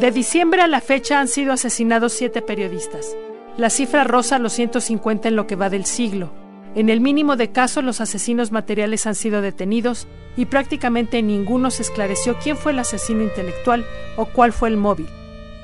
[0.00, 3.16] De diciembre a la fecha han sido asesinados siete periodistas.
[3.56, 6.32] La cifra rosa los 150 en lo que va del siglo.
[6.74, 11.82] En el mínimo de casos los asesinos materiales han sido detenidos y prácticamente ninguno se
[11.82, 15.06] esclareció quién fue el asesino intelectual o cuál fue el móvil.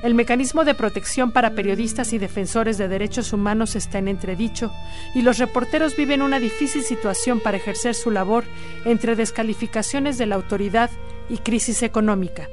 [0.02, 4.72] El mecanismo de protección para periodistas y defensores de derechos humanos está en entredicho
[5.12, 8.44] y los reporteros viven una difícil situación para ejercer su labor
[8.84, 10.90] entre descalificaciones de la autoridad
[11.28, 12.48] y crisis económica.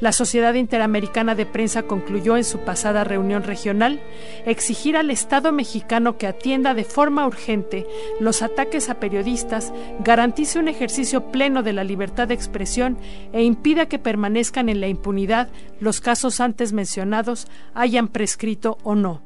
[0.00, 4.00] La Sociedad Interamericana de Prensa concluyó en su pasada reunión regional
[4.46, 7.84] exigir al Estado mexicano que atienda de forma urgente
[8.20, 9.72] los ataques a periodistas,
[10.04, 12.96] garantice un ejercicio pleno de la libertad de expresión
[13.32, 15.48] e impida que permanezcan en la impunidad
[15.80, 19.22] los casos antes mencionados, hayan prescrito o no.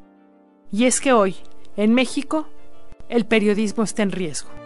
[0.71, 1.37] Y es que hoy,
[1.77, 2.49] en México,
[3.11, 4.62] el periodismo está en riesgo.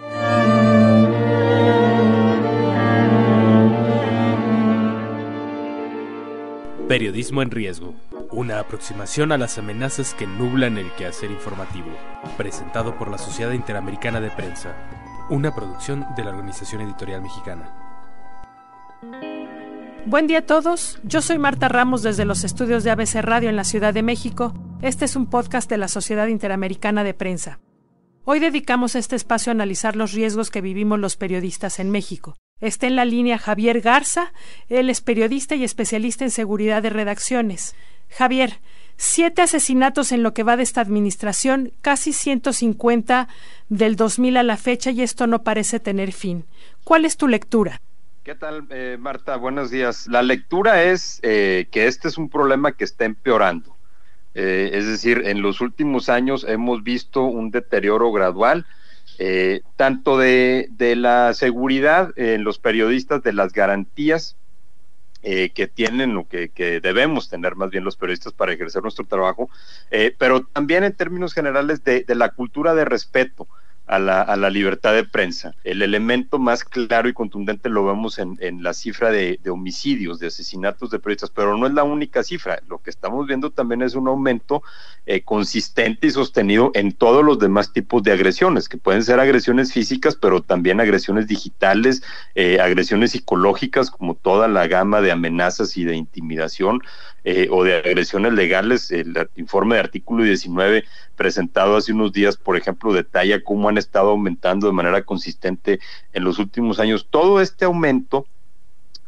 [6.88, 7.94] Periodismo en riesgo.
[8.30, 11.88] Una aproximación a las amenazas que nublan el quehacer informativo.
[12.36, 14.76] Presentado por la Sociedad Interamericana de Prensa.
[15.28, 17.74] Una producción de la Organización Editorial Mexicana.
[20.06, 21.00] Buen día a todos.
[21.02, 24.54] Yo soy Marta Ramos desde los estudios de ABC Radio en la Ciudad de México.
[24.80, 27.58] Este es un podcast de la Sociedad Interamericana de Prensa.
[28.24, 32.36] Hoy dedicamos este espacio a analizar los riesgos que vivimos los periodistas en México.
[32.62, 34.32] Está en la línea Javier Garza,
[34.70, 37.76] él es periodista y especialista en seguridad de redacciones.
[38.08, 38.60] Javier,
[38.96, 43.28] siete asesinatos en lo que va de esta administración, casi 150
[43.68, 46.46] del 2000 a la fecha y esto no parece tener fin.
[46.82, 47.82] ¿Cuál es tu lectura?
[48.24, 49.36] ¿Qué tal, eh, Marta?
[49.36, 50.06] Buenos días.
[50.06, 53.76] La lectura es eh, que este es un problema que está empeorando.
[54.32, 58.64] Eh, es decir, en los últimos años hemos visto un deterioro gradual
[59.18, 64.36] eh, tanto de, la seguridad en los periodistas, de las garantías
[65.22, 66.50] eh, que tienen o que,
[66.82, 69.48] debemos tener más bien los periodistas para ejercer nuestro trabajo,
[69.90, 73.48] eh, pero también en términos generales de, de la cultura de respeto
[73.86, 75.54] a la, a la, libertad de prensa.
[75.64, 80.26] El elemento más claro y contundente lo vemos en, la cifra de, de, homicidios, de
[80.26, 82.60] asesinatos de periodistas, pero no es la única cifra.
[82.68, 84.62] Lo que estamos viendo también es un aumento
[85.06, 89.72] eh, consistente y sostenido en todos los demás tipos de agresiones, que pueden ser agresiones
[89.72, 92.02] físicas, pero también agresiones digitales,
[92.34, 96.82] eh, agresiones psicológicas, como toda la gama de amenazas y de intimidación,
[97.28, 98.92] eh, o de agresiones legales.
[98.92, 100.84] El informe de artículo 19
[101.16, 105.80] presentado hace unos días, por ejemplo, detalla cómo han estado aumentando de manera consistente
[106.12, 107.08] en los últimos años.
[107.10, 108.26] Todo este aumento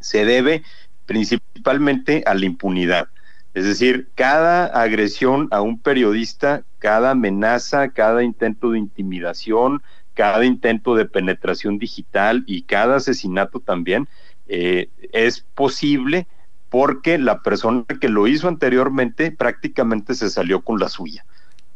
[0.00, 0.64] se debe
[1.06, 3.06] principalmente a la impunidad.
[3.54, 9.80] Es decir, cada agresión a un periodista, cada amenaza, cada intento de intimidación,
[10.14, 14.08] cada intento de penetración digital y cada asesinato también
[14.48, 16.26] eh, es posible
[16.70, 21.24] porque la persona que lo hizo anteriormente prácticamente se salió con la suya.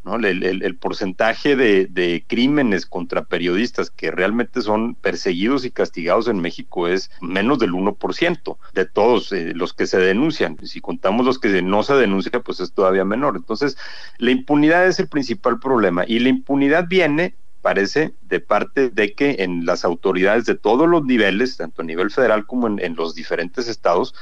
[0.04, 0.16] ¿no?
[0.16, 7.10] El, porcentaje de, crímenes contra periodistas que realmente son perseguidos y castigados en México es
[7.20, 10.58] menos del 1% de todos eh, los que se denuncian.
[10.64, 13.36] Si contamos los que no se denuncian, pues es todavía menor.
[13.36, 13.76] Entonces,
[14.18, 19.36] la impunidad es el principal problema y la impunidad viene parece de parte de que
[19.38, 23.68] en las autoridades de todos los niveles, tanto a nivel federal como en los diferentes
[23.68, 24.16] estados,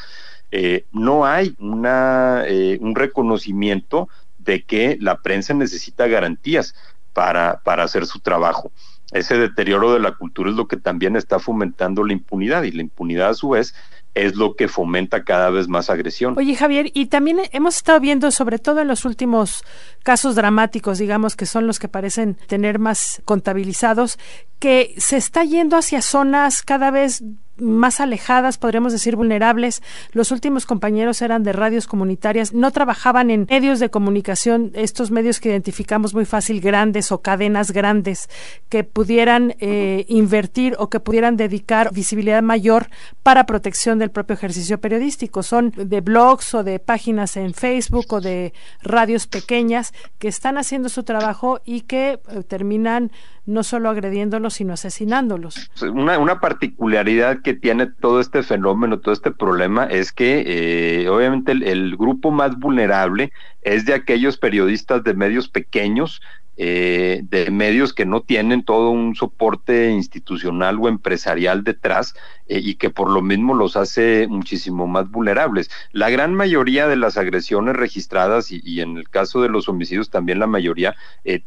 [0.50, 4.08] eh, no hay una, eh, un reconocimiento
[4.38, 6.74] de que la prensa necesita garantías
[7.12, 8.72] para, para hacer su trabajo.
[9.12, 12.82] Ese deterioro de la cultura es lo que también está fomentando la impunidad y la
[12.82, 13.74] impunidad a su vez
[14.14, 16.34] es lo que fomenta cada vez más agresión.
[16.36, 19.64] Oye Javier, y también hemos estado viendo, sobre todo en los últimos
[20.02, 24.18] casos dramáticos, digamos que son los que parecen tener más contabilizados,
[24.58, 27.22] que se está yendo hacia zonas cada vez
[27.60, 29.82] más alejadas, podríamos decir vulnerables.
[30.12, 35.40] Los últimos compañeros eran de radios comunitarias, no trabajaban en medios de comunicación, estos medios
[35.40, 38.28] que identificamos muy fácil, grandes o cadenas grandes,
[38.68, 42.88] que pudieran eh, invertir o que pudieran dedicar visibilidad mayor
[43.22, 45.42] para protección del propio ejercicio periodístico.
[45.42, 48.52] Son de blogs o de páginas en Facebook o de
[48.82, 53.10] radios pequeñas que están haciendo su trabajo y que eh, terminan
[53.46, 55.70] no solo agrediéndolos, sino asesinándolos.
[55.82, 61.52] Una, una particularidad que tiene todo este fenómeno, todo este problema, es que eh, obviamente
[61.52, 63.32] el, grupo más vulnerable
[63.62, 66.20] es de aquellos periodistas de medios pequeños,
[66.56, 72.14] eh, de medios que no tienen todo un soporte institucional o empresarial detrás
[72.48, 75.70] eh, y que por lo mismo los hace muchísimo más vulnerables.
[75.92, 80.10] La gran mayoría de las agresiones registradas y, y en el caso de los homicidios
[80.10, 80.94] también la mayoría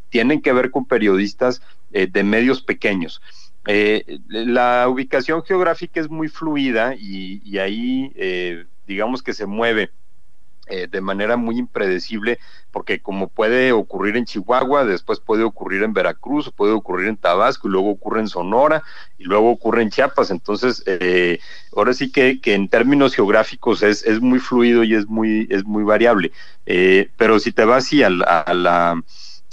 [0.09, 1.61] tienen que ver con periodistas
[1.91, 3.21] de medios pequeños.
[3.65, 9.91] Eh, la ubicación geográfica es muy fluida y, ahí eh, digamos que se mueve
[10.67, 12.39] eh, de manera muy impredecible,
[12.71, 17.67] porque como puede ocurrir en Chihuahua, después puede ocurrir en Veracruz, puede ocurrir en Tabasco,
[17.67, 18.83] y luego ocurre en Sonora,
[19.17, 20.31] y luego ocurre en Chiapas.
[20.31, 20.83] Entonces,
[21.75, 26.31] ahora sí que, en términos geográficos es, muy fluido y es muy, es muy variable.
[27.17, 29.03] pero si te vas así a la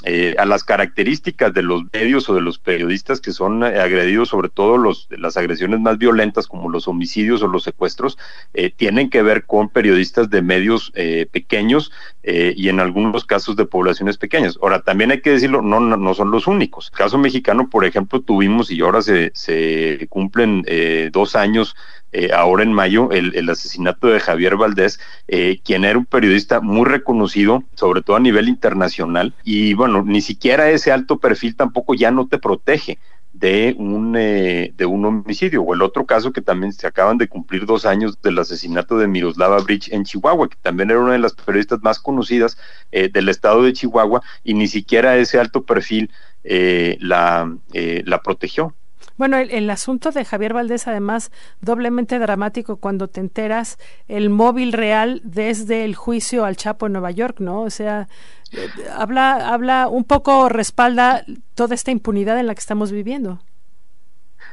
[0.03, 4.31] eh, a las características de los medios o de los periodistas que son eh, agredidos,
[4.31, 8.17] sobre todo los, las agresiones más violentas como los homicidios o los secuestros,
[8.55, 10.93] eh, tienen que ver con periodistas de medios
[11.33, 11.93] pequeños
[12.23, 14.59] y en algunos casos de poblaciones pequeñas.
[14.61, 16.91] Ahora, también hay que decirlo, no, no, son los únicos.
[16.93, 20.65] El caso mexicano, por ejemplo, tuvimos y ahora se, se cumplen
[21.13, 21.75] dos años
[22.13, 24.99] eh, ahora en mayo, el, asesinato de Javier Valdés,
[25.29, 30.21] eh, quien era un periodista muy reconocido, sobre todo a nivel internacional, y bueno, ni
[30.21, 32.99] siquiera ese alto perfil tampoco ya no te protege
[33.33, 35.63] de un, eh, de un homicidio.
[35.63, 39.07] O el otro caso que también se acaban de cumplir dos años del asesinato de
[39.07, 42.59] Miroslava Bridge en Chihuahua, que también era una de las periodistas más conocidas
[42.91, 46.11] del estado de Chihuahua, y ni siquiera ese alto perfil
[46.43, 48.75] la, la protegió.
[49.21, 51.31] Bueno, el, asunto de Javier Valdés, además,
[51.61, 53.77] doblemente dramático cuando te enteras
[54.09, 57.61] el móvil real desde el juicio al Chapo en Nueva York, ¿no?
[57.61, 58.09] O sea,
[58.51, 61.23] eh, habla, habla un poco, respalda
[61.55, 63.43] toda esta impunidad en la que estamos viviendo.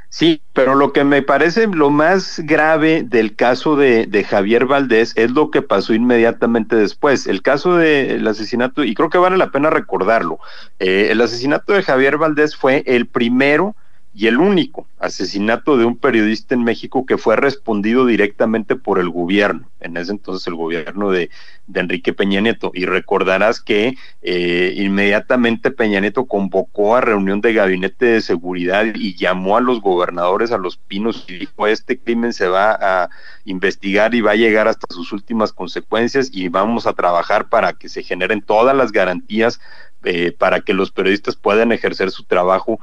[0.09, 5.13] Sí, pero lo que me parece lo más grave del caso de, de, Javier Valdés
[5.15, 7.25] es lo que pasó inmediatamente después.
[7.25, 10.39] El caso del asesinato, y creo que vale la pena recordarlo,
[10.79, 13.73] eh, el asesinato de Javier Valdés fue el primero
[14.17, 19.11] y el único asesinato de un periodista en México que fue respondido directamente por el
[19.11, 21.29] gobierno, en ese entonces el gobierno de,
[21.71, 22.71] Enrique Peña Nieto.
[22.73, 23.93] Y recordarás que
[24.23, 29.81] eh, inmediatamente Peña Nieto convocó a reunión de gabinete de seguridad y llamó a los
[29.81, 33.09] gobernadores a los pinos y dijo, este crimen se va a
[33.45, 37.87] investigar y va a llegar hasta sus últimas consecuencias y vamos a trabajar para que
[37.87, 39.59] se generen todas las garantías
[40.03, 42.79] eh, para que los periodistas puedan ejercer su trabajo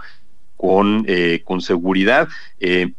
[0.57, 2.29] con, eh, con seguridad.
[2.61, 2.93] Eh,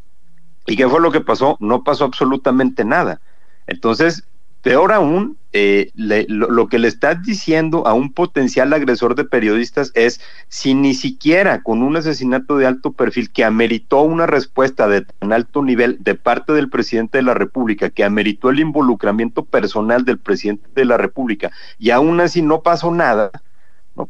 [0.68, 1.57] ¿Y qué fue lo que pasó?
[1.60, 3.22] No pasó absolutamente nada.
[3.68, 4.24] Entonces,
[4.66, 10.19] peor aún, eh, lo, que le estás diciendo a un potencial agresor de periodistas es,
[10.48, 15.34] si ni siquiera con un asesinato de alto perfil que ameritó una respuesta de tan
[15.34, 20.18] alto nivel de parte del presidente de la República, que ameritó el involucramiento personal del
[20.18, 23.30] presidente de la República, y aún así no pasó nada,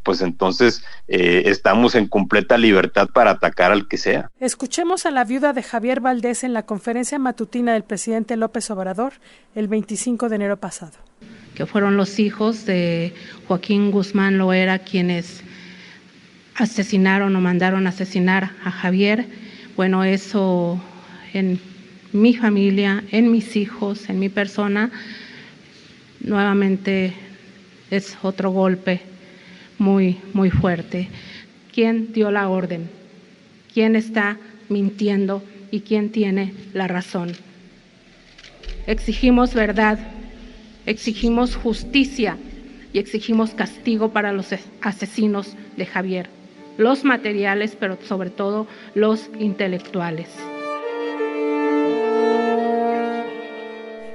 [0.04, 4.32] pues entonces eh, estamos en completa libertad para atacar al que sea.
[4.40, 9.14] Escuchemos a la viuda de Javier Valdés en la conferencia matutina del presidente López Obrador
[9.54, 10.94] el 25 de enero pasado.
[11.54, 13.14] Que fueron los hijos de
[13.48, 15.44] Joaquín Guzmán Loera quienes
[16.56, 19.28] asesinaron o mandaron asesinar a Javier.
[19.76, 20.82] Bueno, eso
[21.34, 21.60] en
[22.12, 24.90] mi familia, en mis hijos, en mi persona,
[26.22, 27.14] nuevamente
[27.92, 29.02] es otro golpe
[29.78, 31.10] muy, muy fuerte.
[31.74, 32.90] ¿Quién dio la orden?
[33.74, 34.38] ¿Quién está
[34.70, 37.34] mintiendo y quién tiene la razón?
[38.88, 40.00] Exigimos verdad,
[40.86, 42.38] exigimos justicia
[42.94, 44.48] y exigimos castigo para los
[44.82, 46.30] asesinos de Javier,
[46.78, 50.30] los materiales, pero sobre todo los intelectuales.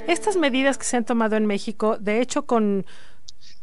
[0.06, 2.84] Estas medidas que se han tomado en México, de hecho, con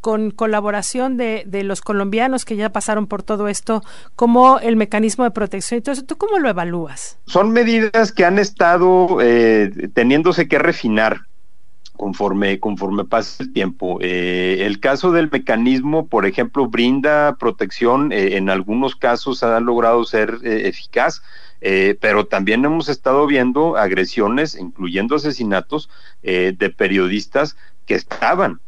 [0.02, 3.84] con colaboración de, de, los colombianos que ya pasaron por todo esto,
[4.16, 5.78] como el mecanismo de protección.
[5.78, 7.18] Entonces, ¿tú cómo lo evalúas?
[7.26, 11.22] Son medidas que han estado eh, teniéndose que refinar
[11.98, 13.98] conforme, conforme pasa el tiempo.
[14.02, 20.06] Eh, el caso del mecanismo, por ejemplo, brinda protección, eh, en algunos casos ha logrado
[20.06, 21.22] ser eh, eficaz,
[22.00, 25.90] pero también hemos estado viendo agresiones, incluyendo asesinatos
[26.22, 28.62] de periodistas que estaban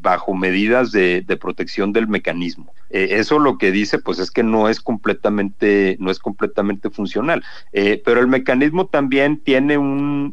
[0.00, 2.74] bajo medidas de, de, protección del mecanismo.
[2.90, 7.42] eso lo que dice, pues, es que no es completamente, no es completamente funcional.
[7.72, 10.32] pero el mecanismo también tiene un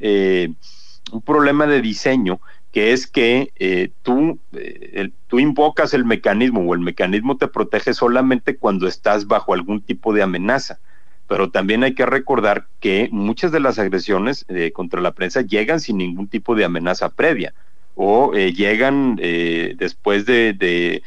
[1.11, 2.39] un problema de diseño
[2.71, 7.93] que es que eh, tú, eh, tú invocas el mecanismo o el mecanismo te protege
[7.93, 10.79] solamente cuando estás bajo algún tipo de amenaza.
[11.27, 15.81] Pero también hay que recordar que muchas de las agresiones eh, contra la prensa llegan
[15.81, 17.53] sin ningún tipo de amenaza previa
[17.95, 21.03] o llegan después de, de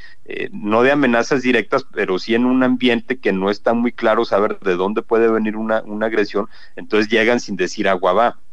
[0.52, 4.58] no de amenazas directas, pero sí en un ambiente que no está muy claro saber
[4.60, 8.43] de dónde puede venir una, una agresión, entonces llegan sin decir agua va.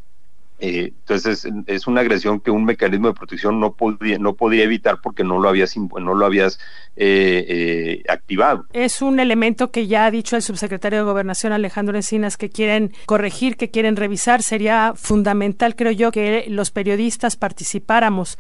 [0.64, 5.00] Eh, entonces es, una agresión que un mecanismo de protección no podía, no podía evitar
[5.02, 6.60] porque no lo habías, no lo habías
[6.96, 8.68] eh, eh, activado.
[8.72, 12.94] Es un elemento que ya ha dicho el subsecretario de Gobernación Alejandro Encinas que quieren
[13.08, 14.44] corregir, que quieren revisar.
[14.44, 18.38] Sería fundamental, creo yo, que los periodistas participáramos,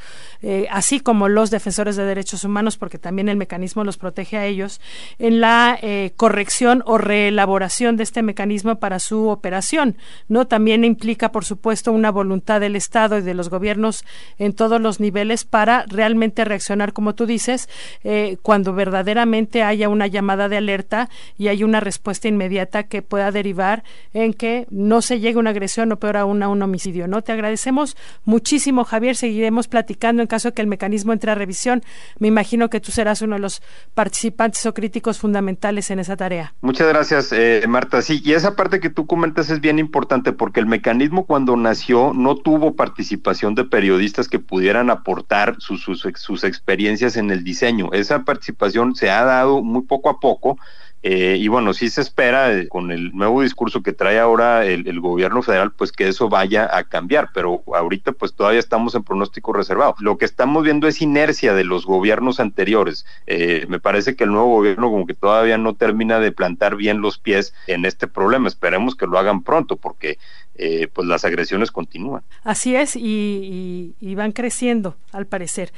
[0.69, 4.79] así como los defensores de derechos humanos, porque también el mecanismo los protege a ellos,
[5.17, 5.79] en la
[6.17, 9.97] corrección o reelaboración de este mecanismo para su operación.
[10.27, 14.05] No también implica, por supuesto, una voluntad del Estado y de los gobiernos
[14.37, 17.69] en todos los niveles para realmente reaccionar, como tú dices,
[18.03, 23.31] eh, cuando verdaderamente haya una llamada de alerta y hay una respuesta inmediata que pueda
[23.31, 27.07] derivar en que no se llegue una agresión o peor aún a un homicidio.
[27.07, 27.21] ¿no?
[27.21, 29.15] Te agradecemos muchísimo, Javier.
[29.15, 31.83] Seguiremos platicando en caso de que el mecanismo entre a revisión.
[32.19, 33.61] Me imagino que tú serás uno de los
[33.93, 36.53] participantes o críticos fundamentales en esa tarea.
[36.61, 38.01] Muchas gracias, eh, Marta.
[38.01, 42.00] Sí, y esa parte que tú comentas es bien importante porque el mecanismo cuando nació
[42.13, 46.05] no tuvo participación de periodistas que pudieran aportar sus,
[46.43, 47.89] experiencias en el diseño.
[47.93, 50.57] Esa participación se ha dado muy poco a poco.
[51.03, 54.99] Eh, y bueno, sí se espera eh, con el nuevo discurso que trae ahora el,
[54.99, 59.51] gobierno federal, pues que eso vaya a cambiar, pero ahorita pues todavía estamos en pronóstico
[59.51, 59.95] reservado.
[59.99, 63.05] Lo que estamos viendo es inercia de los gobiernos anteriores.
[63.25, 67.01] Eh, me parece que el nuevo gobierno como que todavía no termina de plantar bien
[67.01, 68.47] los pies en este problema.
[68.47, 70.19] Esperemos que lo hagan pronto, porque
[70.55, 72.21] eh, pues las agresiones continúan.
[72.43, 75.73] Así es, y, van creciendo, al parecer.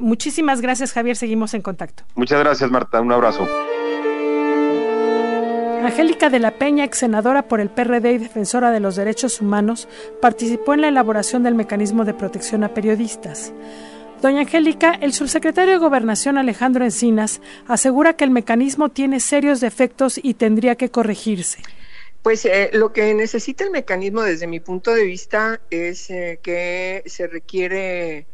[0.00, 1.16] Muchísimas gracias, Javier.
[1.16, 2.04] Seguimos en contacto.
[2.14, 3.00] Muchas gracias, Marta.
[3.00, 3.46] Un abrazo.
[5.86, 9.88] Angélica de la Peña, ex senadora por el PRD y defensora de los derechos humanos,
[10.20, 13.52] participó en la elaboración del mecanismo de protección a periodistas.
[14.20, 20.20] Doña Angélica, el subsecretario de Gobernación Alejandro Encinas asegura que el mecanismo tiene serios defectos
[20.22, 21.58] y tendría que corregirse.
[22.22, 27.02] Pues eh, lo que necesita el mecanismo desde mi punto de vista es eh, que
[27.06, 28.26] se requiere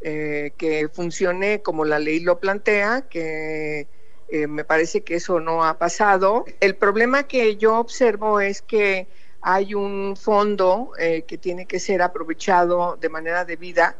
[0.00, 3.86] eh, que funcione como la ley lo plantea, que
[4.30, 6.44] me parece que eso no ha pasado.
[6.60, 9.08] El problema que yo observo es que
[9.40, 13.96] hay un fondo que tiene que ser aprovechado de manera debida.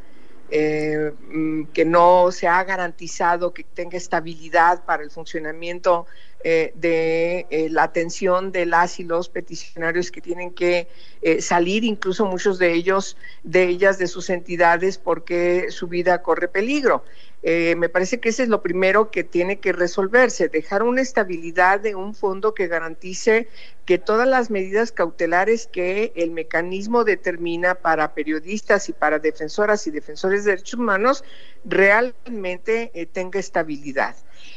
[0.50, 6.06] Mm, que no se ha garantizado que tenga estabilidad para el funcionamiento
[6.45, 10.87] eh, de eh, la atención de las y los peticionarios que tienen que
[11.21, 16.47] eh, salir, incluso muchos de ellos, de ellas, de sus entidades, porque su vida corre
[16.47, 17.02] peligro.
[17.42, 21.95] me parece que ese es lo primero que tiene que resolverse, dejar una estabilidad de
[21.95, 23.49] un fondo que garantice
[23.85, 29.90] que todas las medidas cautelares que el mecanismo determina para periodistas y para defensoras y
[29.90, 31.25] defensores de derechos humanos
[31.64, 34.14] realmente tenga estabilidad.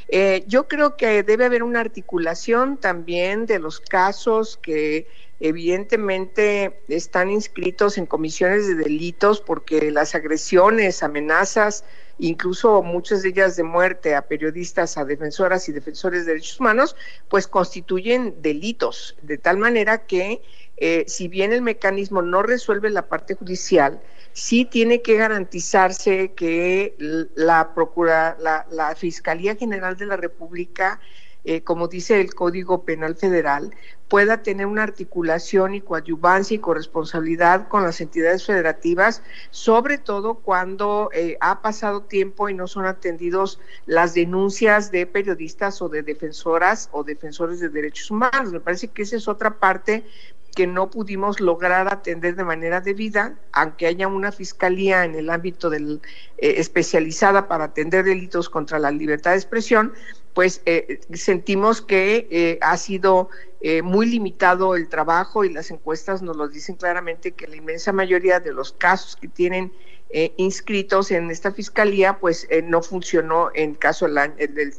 [0.07, 5.07] Eh, yo creo que debe haber una articulación también de los casos que
[5.39, 11.83] evidentemente están inscritos en comisiones de delitos porque las agresiones, amenazas,
[12.19, 16.95] incluso muchas de ellas de muerte a periodistas, a defensoras y defensores de derechos humanos,
[17.27, 20.41] pues constituyen delitos, de tal manera que
[20.77, 24.01] eh, si bien el mecanismo no resuelve la parte judicial,
[24.33, 26.95] sí tiene que garantizarse que
[27.35, 30.99] la, Procura, la, Fiscalía General de la República,
[31.43, 33.71] eh, como dice el Código Penal Federal,
[34.07, 41.09] pueda tener una articulación y coadyuvancia y corresponsabilidad con las entidades federativas, sobre todo cuando
[41.13, 46.89] eh, ha pasado tiempo y no son atendidos las denuncias de periodistas o de defensoras
[46.91, 48.51] o defensores de derechos humanos.
[48.51, 50.03] Me parece que esa es otra parte
[50.55, 55.69] que no pudimos lograr atender de manera debida, aunque haya una fiscalía en el ámbito
[55.69, 56.01] del,
[56.37, 59.93] eh, especializada para atender delitos contra la libertad de expresión,
[60.33, 63.29] pues eh, sentimos que eh, ha sido
[63.83, 68.39] muy limitado el trabajo y las encuestas nos lo dicen claramente que la inmensa mayoría
[68.39, 69.71] de los casos que tienen
[70.37, 74.73] inscritos en esta fiscalía, pues no funcionó en caso del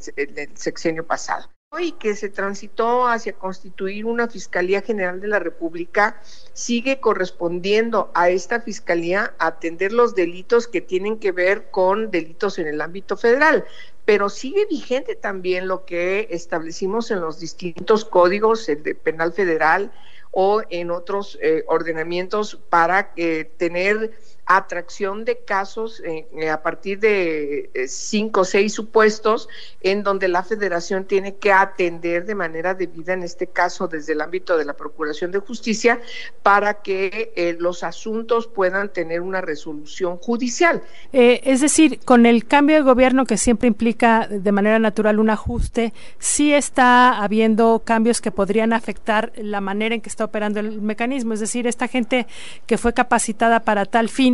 [0.55, 1.47] sexenio pasado
[1.79, 6.21] y que se transitó hacia constituir una Fiscalía General de la República,
[6.53, 12.67] sigue correspondiendo a esta Fiscalía atender los delitos que tienen que ver con delitos en
[12.67, 13.65] el ámbito federal,
[14.05, 19.91] pero sigue vigente también lo que establecimos en los distintos códigos, el de penal federal
[20.31, 24.11] o en otros eh, ordenamientos para eh, tener
[24.45, 29.47] atracción de casos eh, eh, a partir de eh, cinco o seis supuestos
[29.81, 34.21] en donde la federación tiene que atender de manera debida, en este caso desde el
[34.21, 36.01] ámbito de la Procuración de Justicia,
[36.41, 40.81] para que los asuntos puedan tener una resolución judicial.
[41.11, 45.93] es decir, con el cambio de gobierno que siempre implica de manera natural un ajuste,
[46.19, 51.33] sí está habiendo cambios que podrían afectar la manera en que está operando el mecanismo.
[51.33, 52.27] Es decir, esta gente
[52.65, 54.32] que fue capacitada para tal fin,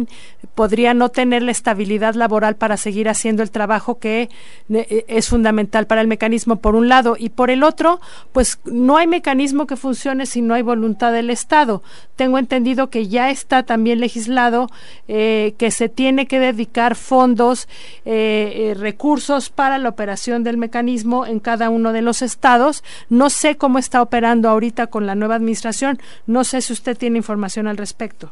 [0.56, 4.30] podría no tener la estabilidad laboral para seguir haciendo el trabajo que
[4.70, 8.00] eh, es fundamental para el mecanismo por un lado y por el otro,
[8.32, 11.82] pues no hay mecanismo que funcione si no hay voluntad del Estado.
[12.16, 14.68] Tengo entendido que ya está también legislado
[15.08, 17.68] eh, que se tiene que dedicar fondos,
[18.06, 22.84] eh, recursos para la operación del mecanismo en cada uno de los estados.
[23.10, 26.00] No sé cómo está operando ahorita con la nueva administración.
[26.28, 28.32] No sé si usted tiene información al respecto.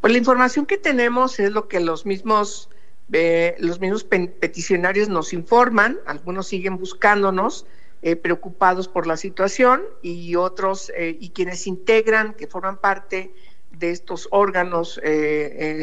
[0.00, 2.70] Pues la información que tenemos es lo que los mismos,
[3.12, 7.66] eh, los mismos peticionarios nos informan, algunos siguen buscándonos,
[8.02, 13.34] eh, preocupados por la situación, y otros, eh, y quienes integran, que forman parte
[13.72, 15.00] de estos órganos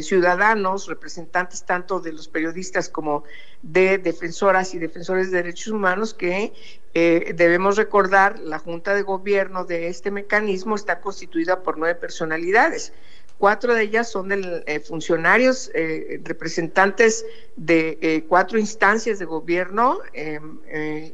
[0.01, 3.23] ciudadanos, representantes tanto de los periodistas como
[3.61, 6.51] de defensoras y defensores de derechos humanos, que
[6.93, 12.91] debemos recordar, la Junta de Gobierno de este mecanismo está constituida por nueve personalidades
[13.37, 17.25] Cuatro de ellas son de eh, funcionarios eh, representantes
[17.57, 20.59] de eh, cuatro instancias de gobierno em,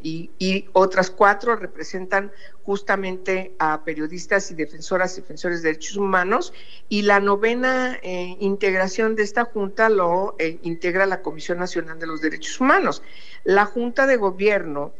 [0.03, 2.31] y, y, otras cuatro representan
[2.63, 6.53] justamente a periodistas y defensoras y defensores de derechos humanos.
[6.89, 12.61] Y la novena integración de esta junta lo integra la Comisión Nacional de los Derechos
[12.61, 13.01] Humanos.
[13.43, 14.93] La Junta de Gobierno,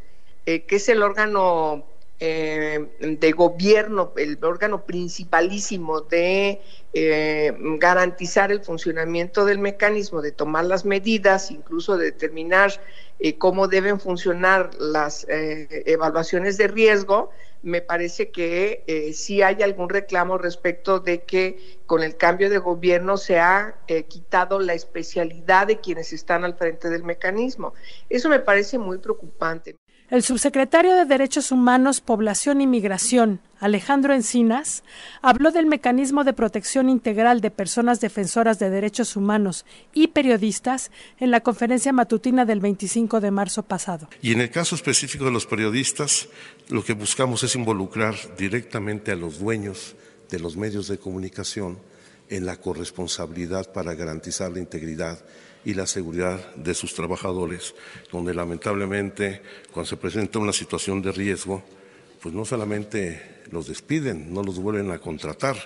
[0.44, 1.84] que es el órgano
[2.24, 6.62] eh, de gobierno, el órgano principalísimo de
[6.94, 12.70] eh, garantizar el funcionamiento del mecanismo, de tomar las medidas, incluso de determinar
[13.18, 17.30] eh, cómo deben funcionar las evaluaciones de riesgo,
[17.62, 23.16] me parece que sí hay algún reclamo respecto de que con el cambio de gobierno
[23.16, 23.74] se ha
[24.06, 27.74] quitado la especialidad de quienes están al frente del mecanismo.
[28.08, 29.81] Eso me parece muy preocupante.
[30.12, 34.82] El subsecretario de Derechos Humanos, Población y Migración, Alejandro Encinas,
[35.22, 41.30] habló del mecanismo de protección integral de personas defensoras de derechos humanos y periodistas en
[41.30, 44.06] la conferencia matutina del 25 de marzo pasado.
[44.20, 46.28] Y en el caso específico de los periodistas,
[46.68, 49.96] lo que buscamos es involucrar directamente a los dueños
[50.28, 51.78] de los medios de comunicación
[52.28, 55.24] en la corresponsabilidad para garantizar la integridad
[55.64, 57.74] y la seguridad de sus trabajadores,
[58.10, 61.62] donde lamentablemente cuando se presenta una situación de riesgo,
[62.20, 65.56] pues no solamente los despiden, no los vuelven a contratar,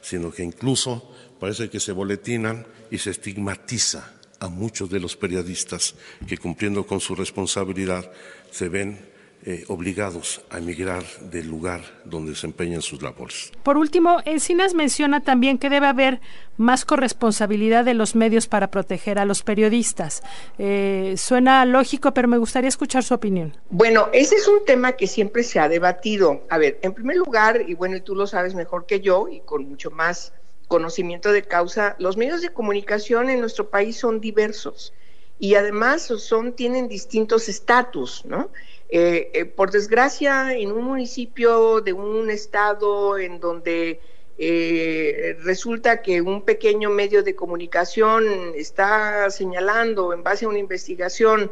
[0.00, 5.94] sino que incluso parece que se boletinan y se estigmatiza a muchos de los periodistas
[6.26, 8.10] que cumpliendo con su responsabilidad
[8.50, 9.13] se ven
[9.46, 13.52] eh, obligados a emigrar del lugar donde desempeñan sus labores.
[13.62, 16.22] Por último, Encinas menciona también que debe haber
[16.56, 20.22] más corresponsabilidad de los medios para proteger a los periodistas.
[20.56, 23.54] Eh, suena lógico, pero me gustaría escuchar su opinión.
[23.68, 26.46] Bueno, ese es un tema que siempre se ha debatido.
[26.48, 29.68] A ver, en primer lugar, y bueno, tú lo sabes mejor que yo y con
[29.68, 30.32] mucho más
[30.68, 34.94] conocimiento de causa, los medios de comunicación en nuestro país son diversos
[35.38, 38.50] y además son tienen distintos estatus, ¿no?
[38.88, 44.00] Eh, eh, por desgracia, en un municipio de un estado en donde
[44.36, 51.50] eh, resulta que un pequeño medio de comunicación está señalando en base a una investigación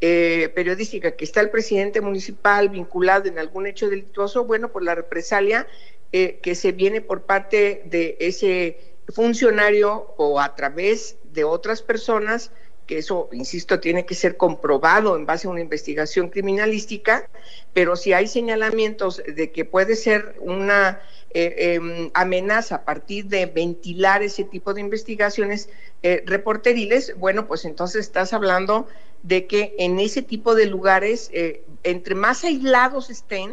[0.00, 5.66] periodística que está el presidente municipal vinculado en algún hecho delictuoso, bueno, por la represalia
[6.12, 8.76] que se viene por parte de ese
[9.08, 12.52] funcionario o a través de otras personas,
[12.86, 17.28] que eso, insisto, tiene que ser comprobado en base a una investigación criminalística,
[17.72, 21.00] pero si hay señalamientos de que puede ser una
[21.36, 25.68] eh, em, amenaza a partir de ventilar ese tipo de investigaciones
[26.04, 28.86] eh, reporteriles, bueno, pues entonces estás hablando
[29.24, 33.52] de que en ese tipo de lugares, eh, entre más aislados estén,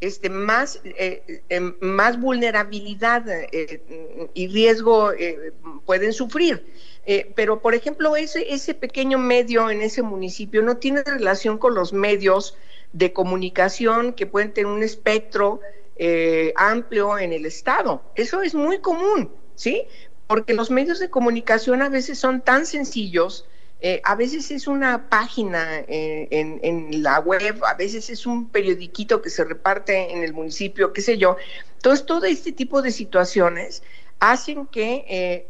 [0.00, 0.80] este, más,
[1.48, 3.24] em, más vulnerabilidad
[4.34, 5.12] y riesgo
[5.86, 6.66] pueden sufrir.
[7.34, 11.92] Pero, por ejemplo, ese, ese pequeño medio en ese municipio no tiene relación con los
[11.92, 12.56] medios
[12.92, 15.60] de comunicación que pueden tener un espectro
[15.96, 18.02] eh, amplio en el Estado.
[18.14, 19.84] Eso es muy común, ¿sí?
[20.26, 23.46] Porque los medios de comunicación a veces son tan sencillos,
[23.80, 29.20] eh, a veces es una página eh, en, la web, a veces es un periodiquito
[29.20, 31.36] que se reparte en el municipio, qué sé yo.
[31.76, 33.82] Entonces, todo este tipo de situaciones
[34.24, 35.46] hacen que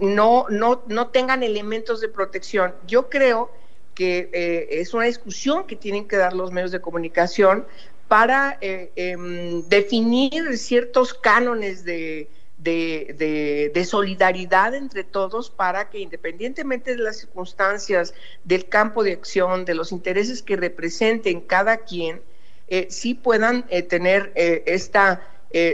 [0.00, 2.72] no, no, no tengan elementos de protección.
[2.86, 3.50] Yo creo
[3.94, 4.30] que
[4.70, 7.66] es una discusión que tienen que dar los medios de comunicación
[8.10, 12.26] para eh, em, definir ciertos cánones de,
[13.86, 19.92] solidaridad entre todos para que independientemente de las circunstancias, del campo de acción, de los
[19.92, 22.20] intereses que representen cada quien,
[22.66, 25.22] eh, sí puedan eh, tener esta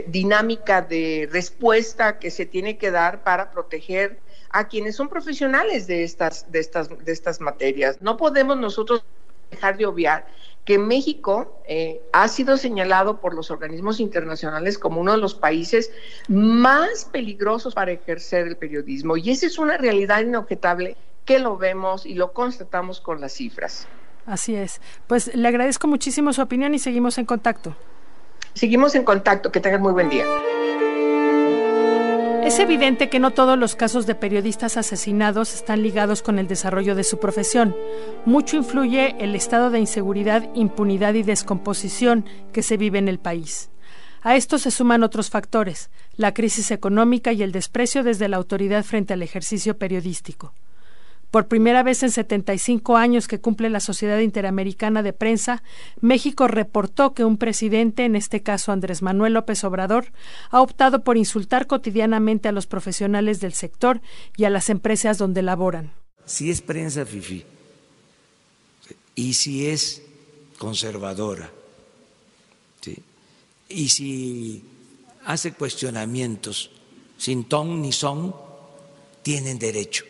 [0.07, 6.03] dinámica de respuesta que se tiene que dar para proteger a quienes son profesionales de
[6.03, 8.01] estas, de estas, de estas materias.
[8.01, 9.03] No podemos nosotros
[9.51, 10.25] dejar de obviar
[10.65, 15.91] que México eh, ha sido señalado por los organismos internacionales como uno de los países
[16.27, 19.15] más peligrosos para ejercer el periodismo.
[19.15, 23.87] Y esa es una realidad inobjetable que lo vemos y lo constatamos con las cifras.
[24.25, 24.81] Así es.
[25.07, 27.73] Pues le agradezco muchísimo su opinión y seguimos en contacto.
[28.57, 29.51] Seguimos en contacto.
[29.51, 30.25] Que tengan muy buen día.
[32.43, 36.95] Es evidente que no todos los casos de periodistas asesinados están ligados con el desarrollo
[36.95, 37.75] de su profesión.
[38.25, 43.69] Mucho influye el estado de inseguridad, impunidad y descomposición que se vive en el país.
[44.23, 48.83] A esto se suman otros factores, la crisis económica y el desprecio desde la autoridad
[48.83, 50.53] frente al ejercicio periodístico.
[51.37, 55.61] Por primera vez en 75 años que cumple la Sociedad Interamericana de Prensa,
[56.01, 60.11] México reportó que un presidente, en este caso Andrés Manuel López Obrador,
[60.49, 64.01] ha optado por insultar cotidianamente a los profesionales del sector
[64.35, 65.93] y a las empresas donde laboran.
[66.25, 67.45] Si es prensa FIFI
[69.13, 70.01] y si es
[70.57, 71.51] conservadora
[73.69, 74.63] y si
[75.23, 76.71] hace cuestionamientos
[77.15, 78.35] sin ton ni son,
[79.21, 80.03] tienen derecho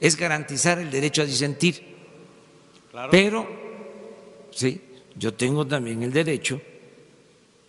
[0.00, 1.96] es garantizar el derecho a disentir.
[3.10, 3.46] Pero,
[4.50, 4.80] sí,
[5.16, 6.60] yo tengo también el derecho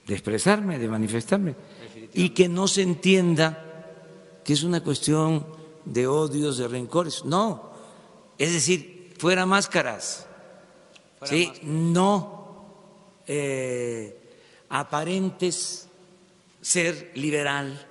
[0.05, 1.55] de expresarme, de manifestarme,
[2.13, 3.65] y que no se entienda
[4.43, 5.45] que es una cuestión
[5.85, 7.25] de odios, de rencores.
[7.25, 7.71] No,
[8.37, 10.27] es decir, fuera máscaras,
[11.23, 11.51] ¿sí?
[11.63, 12.39] no
[13.27, 14.17] eh,
[14.69, 15.87] aparentes
[16.61, 17.87] ser liberal,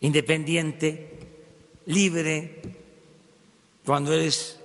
[0.00, 1.15] independiente,
[1.86, 2.60] libre
[3.84, 4.58] cuando eres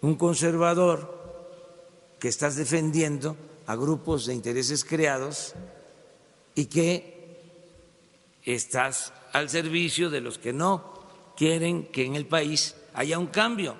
[0.00, 1.18] un conservador
[2.18, 5.54] que estás defendiendo a grupos de intereses creados
[6.54, 7.18] y que
[8.44, 10.98] estás al servicio de los que no
[11.36, 13.76] quieren que en el país haya un cambio,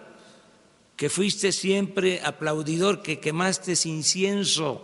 [0.96, 4.82] que fuiste siempre aplaudidor, que quemaste incienso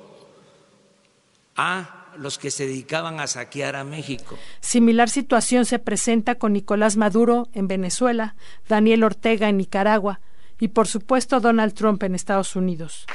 [1.57, 4.39] a los que se dedicaban a saquear a México.
[4.61, 8.35] Similar situación se presenta con Nicolás Maduro en Venezuela,
[8.69, 10.21] Daniel Ortega en Nicaragua
[10.59, 13.07] y por supuesto Donald Trump en Estados Unidos.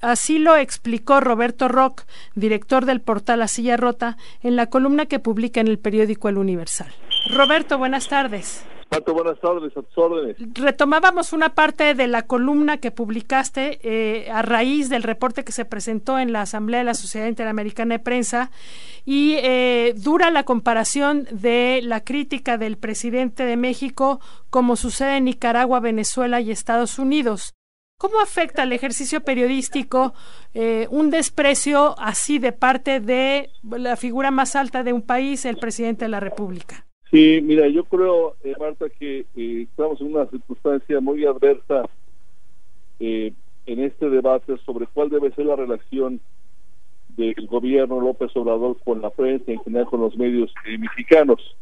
[0.00, 2.02] Así lo explicó Roberto Rock,
[2.34, 6.38] director del portal La Silla Rota, en la columna que publica en el periódico El
[6.38, 6.92] Universal.
[7.30, 8.64] Roberto, buenas tardes
[10.54, 15.64] Retomábamos una parte de la columna que publicaste eh, a raíz del reporte que se
[15.64, 18.50] presentó en la Asamblea de la Sociedad Interamericana de Prensa
[19.04, 25.24] y eh, dura la comparación de la crítica del presidente de México como sucede en
[25.24, 27.54] Nicaragua, Venezuela y Estados Unidos.
[27.96, 30.14] ¿Cómo afecta al ejercicio periodístico
[30.54, 35.58] eh, un desprecio así de parte de la figura más alta de un país, el
[35.58, 36.86] presidente de la República?
[37.10, 41.82] Sí, mira, yo creo, eh, Marta, que eh, estamos en una circunstancia muy adversa
[43.00, 43.32] eh,
[43.66, 46.20] en este debate sobre cuál debe ser la relación
[47.16, 51.56] del gobierno López Obrador con la prensa, en general con los medios mexicanos.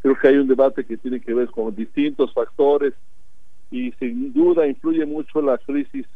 [0.00, 2.94] Creo que hay un debate que tiene que ver con distintos factores
[3.70, 6.06] y sin duda influye mucho la crisis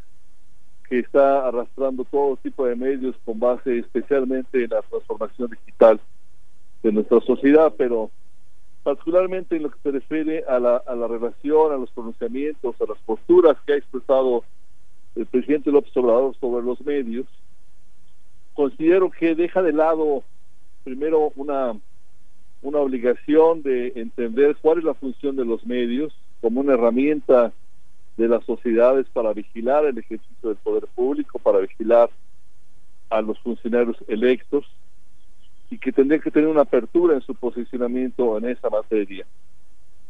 [0.88, 6.00] que está arrastrando todo tipo de medios con base especialmente en la transformación digital
[6.82, 8.10] de nuestra sociedad, pero
[8.82, 12.86] particularmente en lo que se refiere a la, a la relación, a los pronunciamientos, a
[12.86, 14.44] las posturas que ha expresado
[15.16, 17.26] el presidente López Obrador sobre los medios,
[18.54, 20.22] considero que deja de lado
[20.84, 21.76] primero una,
[22.62, 27.52] una obligación de entender cuál es la función de los medios como una herramienta
[28.16, 32.10] de las sociedades para vigilar el ejercicio del poder público, para vigilar
[33.10, 34.66] a los funcionarios electos
[35.70, 39.24] y que tendría que tener una apertura en su posicionamiento en esa materia.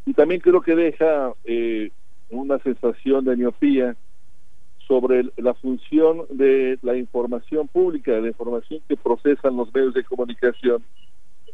[0.05, 1.91] Y también creo que deja eh,
[2.31, 3.95] una sensación de miopía
[4.87, 10.03] sobre la función de la información pública, de la información que procesan los medios de
[10.03, 10.83] comunicación,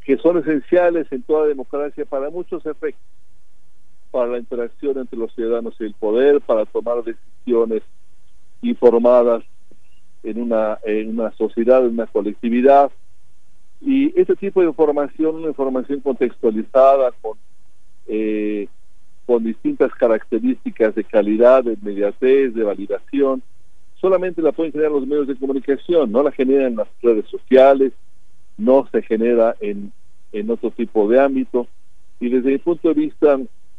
[0.04, 3.04] que son esenciales en toda democracia para muchos efectos,
[4.10, 7.84] para la interacción entre los ciudadanos y el poder, para tomar decisiones
[8.62, 9.44] informadas
[10.24, 12.90] en una, en una sociedad, en una colectividad.
[13.82, 17.38] Y este tipo de información, una información contextualizada, con
[18.08, 18.68] eh,
[19.28, 23.44] con distintas características de calidad, de inmediatez, de validación,
[24.00, 27.92] solamente la pueden generar los medios de comunicación, no la generan las redes sociales,
[28.58, 29.92] no se genera en,
[30.32, 31.68] en otro tipo de ámbito.
[32.22, 33.38] Y desde mi punto de vista,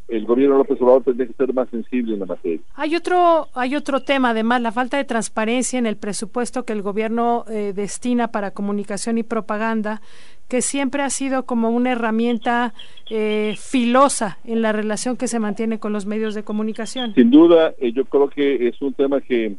[0.09, 2.61] el gobierno López Obrador tendría que ser más sensible en la materia.
[2.75, 6.81] Hay otro, hay otro tema, además, la falta de transparencia en el presupuesto que el
[6.81, 10.01] gobierno eh, destina para comunicación y propaganda,
[10.49, 12.73] que siempre ha sido como una herramienta
[13.11, 17.13] eh, filosa en la relación que se mantiene con los medios de comunicación.
[17.15, 19.57] Sin duda, eh, yo creo que es un tema que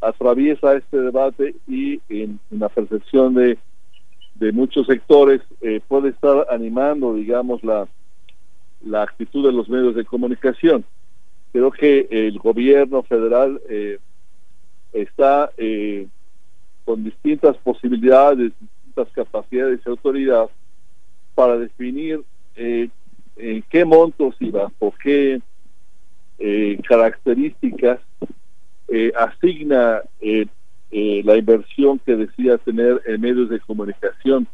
[0.00, 3.58] atraviesa este debate y en, la percepción de,
[4.36, 5.42] de muchos sectores
[5.88, 7.88] puede estar animando, digamos, la
[8.84, 10.84] la actitud de los medios de comunicación.
[11.52, 13.98] Creo que el gobierno federal eh,
[14.92, 16.06] está eh,
[16.84, 20.48] con distintas posibilidades, distintas capacidades y autoridad
[21.34, 22.22] para definir
[22.56, 22.88] eh,
[23.36, 25.40] en qué montos y bajo qué
[26.88, 27.98] características
[29.16, 30.02] asigna
[30.90, 34.46] la inversión que decida tener en medios de comunicación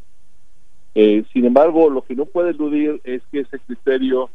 [0.94, 4.30] eh, sin embargo, lo que no puede eludir es que ese criterio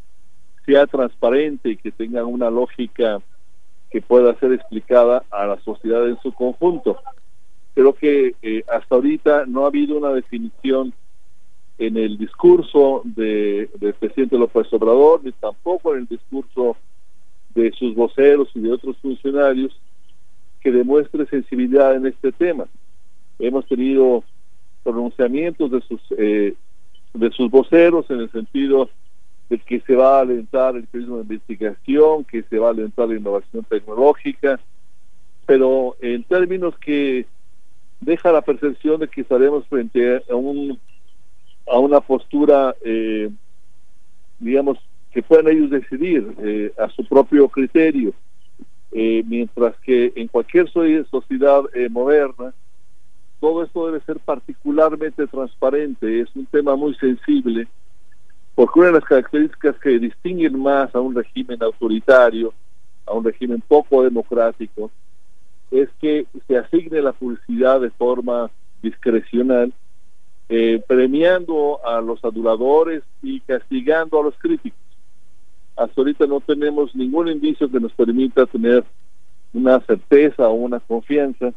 [0.65, 3.21] sea transparente y que tenga una lógica
[3.89, 6.97] que pueda ser explicada a la sociedad en su conjunto.
[7.73, 10.93] Creo que eh, hasta ahorita no ha habido una definición
[11.77, 13.69] en el discurso de,
[13.99, 16.75] presidente López Obrador, ni tampoco en el discurso
[17.55, 19.79] de sus voceros y de otros funcionarios
[20.59, 22.65] que demuestre sensibilidad en este tema.
[23.39, 24.25] Hemos tenido
[24.83, 26.53] pronunciamientos de sus eh,
[27.13, 28.89] de sus voceros en el sentido
[29.49, 33.09] de que se va a alentar el periodismo de investigación, que se va a alentar
[33.09, 34.59] la innovación tecnológica,
[35.47, 37.25] pero en términos que
[37.99, 40.79] deja la percepción de que estaremos frente a un
[41.67, 43.29] a una postura eh,
[44.39, 44.77] digamos
[45.11, 48.13] que puedan ellos decidir eh, a su propio criterio
[48.91, 51.61] mientras que en cualquier sociedad
[51.91, 52.53] moderna
[53.39, 57.67] todo esto debe ser particularmente transparente, es un tema muy sensible,
[58.55, 62.53] porque una de las características que distinguen más a un régimen autoritario,
[63.05, 64.91] a un régimen poco democrático,
[65.71, 69.71] es que se asigne la publicidad de forma discrecional,
[70.49, 74.79] eh, premiando a los aduladores y castigando a los críticos.
[75.75, 78.83] Hasta ahorita no tenemos ningún indicio que nos permita tener
[79.53, 81.53] una certeza o una confianza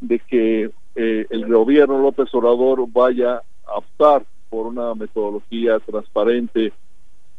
[0.00, 6.72] de que eh, el gobierno López Obrador vaya a optar por una metodología transparente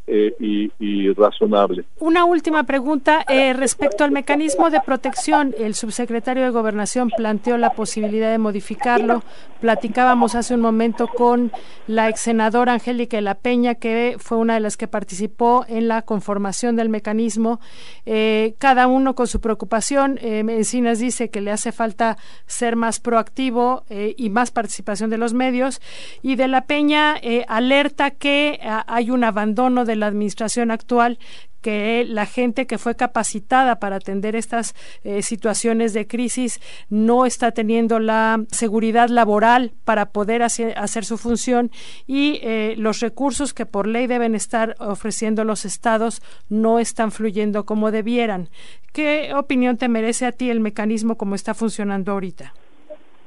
[0.07, 1.85] eh, y, razonable.
[1.99, 5.55] Una última pregunta eh, respecto al mecanismo de protección.
[5.57, 9.23] El subsecretario de Gobernación planteó la posibilidad de modificarlo.
[9.61, 11.51] Platicábamos hace un momento con
[11.87, 15.87] la ex senadora Angélica de la Peña, que fue una de las que participó en
[15.87, 17.59] la conformación del mecanismo.
[18.05, 20.19] Eh, cada uno con su preocupación.
[20.21, 25.81] Encinas dice que le hace falta ser más proactivo y más participación de los medios.
[26.21, 27.15] Y de la Peña
[27.47, 31.19] alerta que hay un abandono de la administración actual
[31.65, 36.59] que la gente que fue capacitada para atender estas eh, situaciones de crisis
[36.91, 41.71] no está teniendo la seguridad laboral para poder hacer, su función
[42.05, 47.65] y eh, los recursos que por ley deben estar ofreciendo los estados no están fluyendo
[47.65, 48.49] como debieran.
[48.93, 52.53] ¿Qué opinión te merece a ti el mecanismo como está funcionando ahorita?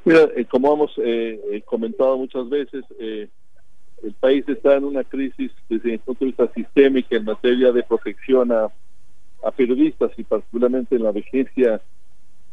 [0.05, 0.93] Mira, eh, como hemos
[1.67, 2.85] comentado muchas veces,
[4.03, 7.83] el país está en una crisis desde el punto de vista sistémica en materia de
[7.83, 8.69] protección a,
[9.57, 11.81] periodistas y particularmente en la vigencia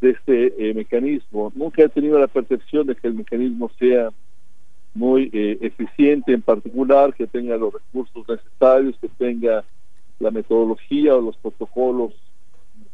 [0.02, 1.52] de este eh, mecanismo.
[1.56, 4.12] Nunca he tenido la percepción de que el mecanismo sea
[4.94, 9.64] muy eh, eficiente en particular, que tenga los recursos necesarios, que tenga
[10.20, 12.14] la metodología o los protocolos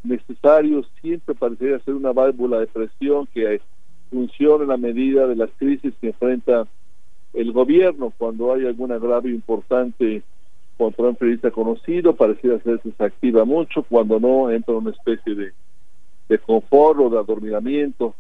[0.04, 3.62] necesarios, siempre parecería ser una válvula de presión que
[4.10, 6.68] funcione en la medida de las crisis que enfrenta
[7.34, 8.14] el gobierno.
[8.18, 10.24] Cuando hay algún agravio importante
[10.78, 15.36] contra un periodista conocido, pareciera ser que se activa mucho, cuando no, entra una especie
[15.36, 15.52] de,
[16.30, 18.16] de confort o de adormilamiento.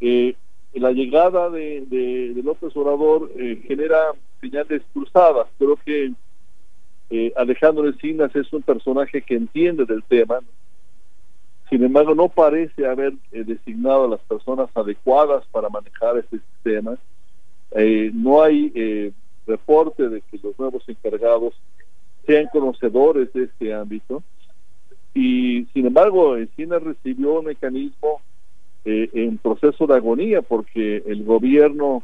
[0.00, 0.34] Eh,
[0.74, 5.46] la llegada de, de, López Obrador eh, genera señales cruzadas.
[5.58, 6.12] Creo que
[7.10, 10.40] eh, Alejandro Encinas es un personaje que entiende del tema.
[11.68, 16.96] Sin embargo, no parece haber eh, designado a las personas adecuadas para manejar este sistema.
[17.72, 19.12] No hay
[19.46, 21.54] reporte de que los nuevos encargados
[22.26, 24.22] sean conocedores de este ámbito.
[25.14, 28.20] Y sin embargo, Encinas recibió un mecanismo
[28.84, 32.02] eh, en proceso de agonía porque el gobierno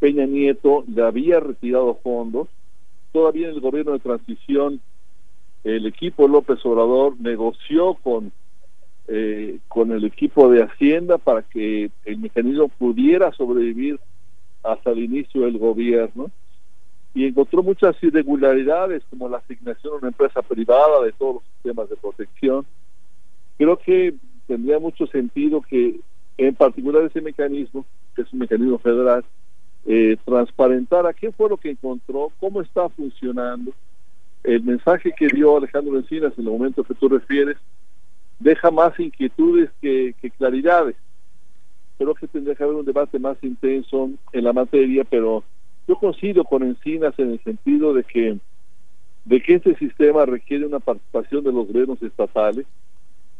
[0.00, 2.48] Peña Nieto le había retirado fondos.
[3.12, 4.80] Todavía en el gobierno de transición,
[5.64, 8.32] el equipo López Obrador negoció con,
[9.06, 14.00] eh, con el equipo de Hacienda para que el mecanismo pudiera sobrevivir
[14.62, 16.30] hasta el inicio del gobierno
[17.14, 21.90] y encontró muchas irregularidades como la asignación a una empresa privada de todos los sistemas
[21.90, 22.66] de protección.
[23.58, 24.14] Creo que
[24.46, 26.00] tendría mucho sentido que
[26.38, 27.84] en particular ese mecanismo,
[28.16, 29.24] que es un mecanismo federal,
[29.84, 33.72] eh, transparentar qué fue lo que encontró, cómo está funcionando.
[34.42, 37.56] El mensaje que dio Alejandro Encinas en el momento que tú refieres
[38.38, 40.96] deja más inquietudes que, claridades.
[42.02, 45.44] Creo que tendría que haber un debate más intenso en la materia, pero
[45.86, 48.38] yo coincido con Encinas en el sentido de que
[49.24, 52.66] de que este sistema requiere una participación de los gobiernos estatales,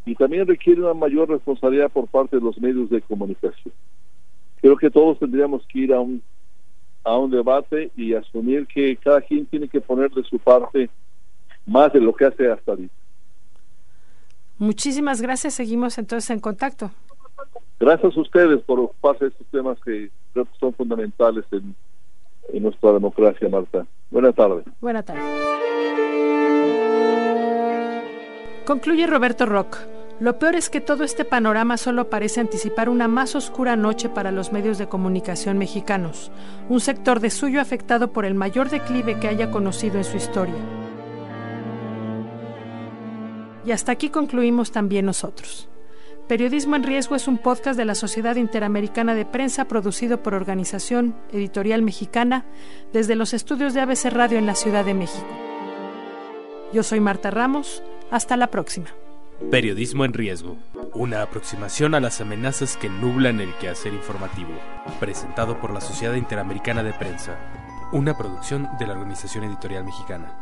[0.07, 3.75] y también requiere una mayor responsabilidad por parte de los medios de comunicación.
[4.61, 6.23] Creo que todos tendríamos que ir a un,
[7.03, 10.89] a un debate y asumir que cada quien tiene que poner de su parte
[11.67, 12.95] más de lo que hace hasta ahorita.
[14.59, 16.93] Muchísimas gracias, seguimos entonces en contacto.
[17.81, 21.75] Gracias a ustedes por ocuparse de estos temas que creo que son fundamentales en,
[22.53, 23.87] en nuestra democracia, Marta.
[24.11, 24.65] Buenas tardes.
[24.81, 25.25] Buenas tardes.
[28.65, 29.79] Concluye Roberto Rock.
[30.21, 34.31] Lo peor es que todo este panorama solo parece anticipar una más oscura noche para
[34.31, 36.31] los medios de comunicación mexicanos,
[36.69, 40.55] un sector de suyo afectado por el mayor declive que haya conocido en su historia.
[43.65, 45.69] Y hasta aquí concluimos también nosotros.
[46.33, 51.15] Periodismo en Riesgo es un podcast de la Sociedad Interamericana de Prensa producido por Organización
[51.31, 52.47] Editorial Mexicana
[52.91, 55.27] desde los estudios de ABC Radio en la Ciudad de México.
[56.73, 57.83] Yo soy Marta Ramos.
[58.11, 58.87] Hasta la próxima.
[59.51, 60.57] Periodismo en riesgo.
[60.95, 64.55] Una aproximación a las amenazas que nublan el quehacer informativo.
[65.01, 67.37] Presentado por la Sociedad Interamericana de Prensa.
[67.93, 70.42] Una producción de la Organización Editorial Mexicana.